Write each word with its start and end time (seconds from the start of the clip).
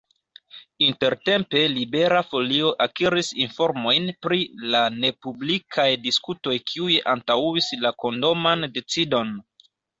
Intertempe 0.85 1.59
Libera 1.73 2.21
Folio 2.29 2.71
akiris 2.85 3.29
informojn 3.45 4.09
pri 4.27 4.41
la 4.73 4.83
nepublikaj 4.97 5.87
diskutoj 6.09 6.57
kiuj 6.73 6.99
antaŭis 7.17 7.73
la 7.87 7.97
kondoman 8.07 8.71
decidon. 8.81 9.35